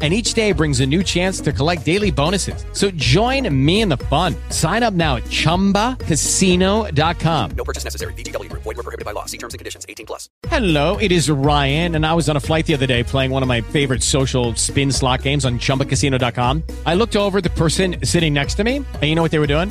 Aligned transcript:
and 0.00 0.14
each 0.14 0.34
day 0.34 0.52
brings 0.52 0.78
a 0.78 0.86
new 0.86 1.02
chance 1.02 1.40
to 1.40 1.52
collect 1.52 1.84
daily 1.84 2.12
bonuses. 2.12 2.64
So 2.72 2.92
join 2.92 3.52
me 3.52 3.80
in 3.80 3.88
the 3.88 3.96
fun. 3.96 4.36
Sign 4.50 4.84
up 4.84 4.94
now 4.94 5.16
at 5.16 5.24
ChumbaCasino.com. 5.24 7.50
No 7.56 7.64
purchase 7.64 7.82
necessary. 7.82 8.14
Group. 8.14 8.62
Void 8.62 8.76
were 8.76 8.84
prohibited 8.84 9.04
by 9.04 9.12
law. 9.12 9.24
See 9.24 9.38
terms 9.38 9.54
and 9.54 9.58
conditions. 9.58 9.86
18 9.88 10.06
plus. 10.06 10.28
Hello, 10.48 10.96
it 10.98 11.10
is 11.10 11.30
Ryan, 11.30 11.96
and 11.96 12.06
I 12.06 12.14
was 12.14 12.28
on 12.28 12.36
a 12.36 12.40
flight 12.40 12.66
the 12.66 12.74
other 12.74 12.86
day 12.86 13.02
playing 13.02 13.30
one 13.30 13.42
of 13.42 13.48
my 13.48 13.60
favorite 13.60 14.02
social 14.02 14.54
spin 14.54 14.92
slot 14.92 15.22
games 15.22 15.44
on 15.44 15.58
ChumbaCasino.com. 15.58 16.62
I 16.86 16.94
looked 16.94 17.16
over 17.16 17.38
at 17.38 17.44
the 17.44 17.50
person 17.50 17.96
sitting 18.04 18.34
next 18.34 18.54
to 18.54 18.64
me, 18.64 18.76
and 18.76 19.02
you 19.02 19.14
know 19.14 19.22
what 19.22 19.30
they 19.30 19.38
were 19.38 19.46
doing? 19.46 19.70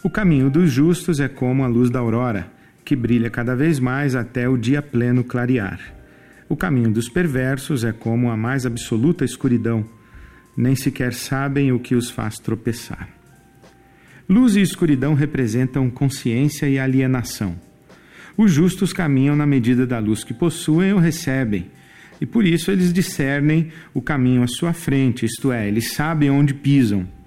O 0.00 0.08
caminho 0.08 0.48
dos 0.48 0.70
justos 0.70 1.18
é 1.18 1.26
como 1.26 1.64
a 1.64 1.66
luz 1.66 1.90
da 1.90 1.98
aurora, 1.98 2.48
que 2.84 2.94
brilha 2.94 3.28
cada 3.28 3.56
vez 3.56 3.80
mais 3.80 4.14
até 4.14 4.48
o 4.48 4.56
dia 4.56 4.80
pleno 4.80 5.24
clarear. 5.24 5.80
O 6.48 6.56
caminho 6.56 6.92
dos 6.92 7.08
perversos 7.08 7.82
é 7.82 7.90
como 7.92 8.30
a 8.30 8.36
mais 8.36 8.64
absoluta 8.64 9.24
escuridão, 9.24 9.84
nem 10.56 10.76
sequer 10.76 11.12
sabem 11.12 11.72
o 11.72 11.80
que 11.80 11.96
os 11.96 12.10
faz 12.10 12.36
tropeçar. 12.36 13.08
Luz 14.28 14.54
e 14.54 14.60
escuridão 14.60 15.14
representam 15.14 15.90
consciência 15.90 16.68
e 16.68 16.78
alienação. 16.78 17.56
Os 18.36 18.52
justos 18.52 18.92
caminham 18.92 19.34
na 19.34 19.46
medida 19.46 19.84
da 19.84 19.98
luz 19.98 20.22
que 20.22 20.32
possuem 20.32 20.92
ou 20.92 21.00
recebem, 21.00 21.72
e 22.20 22.26
por 22.26 22.46
isso 22.46 22.70
eles 22.70 22.92
discernem 22.92 23.72
o 23.92 24.00
caminho 24.00 24.44
à 24.44 24.46
sua 24.46 24.72
frente, 24.72 25.26
isto 25.26 25.50
é, 25.50 25.66
eles 25.66 25.92
sabem 25.92 26.30
onde 26.30 26.54
pisam. 26.54 27.17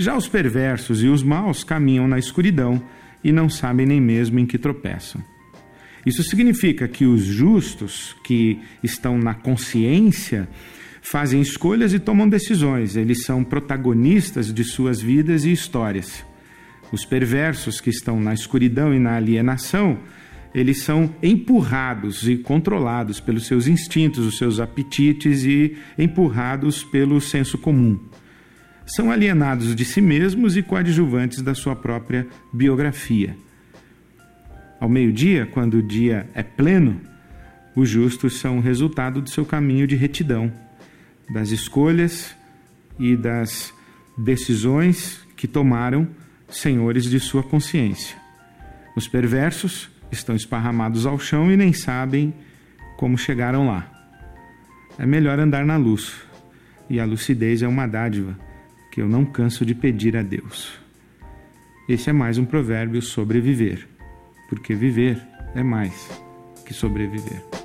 Já 0.00 0.16
os 0.16 0.26
perversos 0.26 1.02
e 1.02 1.08
os 1.08 1.22
maus 1.22 1.62
caminham 1.62 2.08
na 2.08 2.18
escuridão 2.18 2.82
e 3.22 3.30
não 3.30 3.50
sabem 3.50 3.84
nem 3.84 4.00
mesmo 4.00 4.38
em 4.38 4.46
que 4.46 4.56
tropeçam. 4.56 5.22
Isso 6.06 6.22
significa 6.22 6.88
que 6.88 7.04
os 7.04 7.20
justos, 7.20 8.16
que 8.24 8.58
estão 8.82 9.18
na 9.18 9.34
consciência, 9.34 10.48
fazem 11.02 11.42
escolhas 11.42 11.92
e 11.92 11.98
tomam 11.98 12.26
decisões, 12.26 12.96
eles 12.96 13.26
são 13.26 13.44
protagonistas 13.44 14.50
de 14.54 14.64
suas 14.64 15.02
vidas 15.02 15.44
e 15.44 15.52
histórias. 15.52 16.24
Os 16.90 17.04
perversos, 17.04 17.78
que 17.78 17.90
estão 17.90 18.18
na 18.18 18.32
escuridão 18.32 18.94
e 18.94 18.98
na 18.98 19.16
alienação, 19.16 19.98
eles 20.54 20.82
são 20.82 21.14
empurrados 21.22 22.26
e 22.26 22.38
controlados 22.38 23.20
pelos 23.20 23.46
seus 23.46 23.66
instintos, 23.66 24.24
os 24.24 24.38
seus 24.38 24.60
apetites 24.60 25.44
e 25.44 25.76
empurrados 25.98 26.82
pelo 26.82 27.20
senso 27.20 27.58
comum. 27.58 28.00
São 28.90 29.08
alienados 29.08 29.76
de 29.76 29.84
si 29.84 30.00
mesmos 30.00 30.56
e 30.56 30.64
coadjuvantes 30.64 31.42
da 31.42 31.54
sua 31.54 31.76
própria 31.76 32.26
biografia. 32.52 33.36
Ao 34.80 34.88
meio-dia, 34.88 35.46
quando 35.46 35.74
o 35.74 35.82
dia 35.82 36.28
é 36.34 36.42
pleno, 36.42 37.00
os 37.76 37.88
justos 37.88 38.40
são 38.40 38.58
o 38.58 38.60
resultado 38.60 39.22
do 39.22 39.30
seu 39.30 39.44
caminho 39.44 39.86
de 39.86 39.94
retidão, 39.94 40.52
das 41.32 41.50
escolhas 41.50 42.34
e 42.98 43.16
das 43.16 43.72
decisões 44.18 45.24
que 45.36 45.46
tomaram 45.46 46.08
senhores 46.48 47.04
de 47.04 47.20
sua 47.20 47.44
consciência. 47.44 48.16
Os 48.96 49.06
perversos 49.06 49.88
estão 50.10 50.34
esparramados 50.34 51.06
ao 51.06 51.16
chão 51.16 51.48
e 51.48 51.56
nem 51.56 51.72
sabem 51.72 52.34
como 52.96 53.16
chegaram 53.16 53.68
lá. 53.68 53.88
É 54.98 55.06
melhor 55.06 55.38
andar 55.38 55.64
na 55.64 55.76
luz, 55.76 56.12
e 56.88 56.98
a 56.98 57.04
lucidez 57.04 57.62
é 57.62 57.68
uma 57.68 57.86
dádiva 57.86 58.49
que 58.90 59.00
eu 59.00 59.08
não 59.08 59.24
canso 59.24 59.64
de 59.64 59.74
pedir 59.74 60.16
a 60.16 60.22
Deus. 60.22 60.78
Esse 61.88 62.10
é 62.10 62.12
mais 62.12 62.38
um 62.38 62.44
provérbio 62.44 63.00
sobre 63.00 63.40
viver 63.40 63.88
porque 64.50 64.74
viver 64.74 65.16
é 65.54 65.62
mais 65.62 66.10
que 66.66 66.74
sobreviver. 66.74 67.59